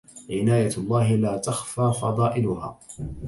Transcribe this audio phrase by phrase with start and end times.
[0.29, 2.79] عناية الله لا تخفى فضائلها